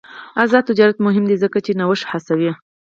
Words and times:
آزاد 0.43 0.63
تجارت 0.69 0.97
مهم 1.07 1.23
دی 1.29 1.35
ځکه 1.43 1.57
چې 1.65 1.71
نوښت 1.79 2.05
هڅوي. 2.11 2.51